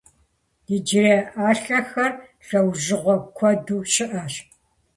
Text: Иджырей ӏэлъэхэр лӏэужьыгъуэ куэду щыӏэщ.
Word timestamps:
Иджырей 0.75 1.21
ӏэлъэхэр 1.33 2.11
лӏэужьыгъуэ 2.47 3.15
куэду 3.35 3.81
щыӏэщ. 3.91 4.33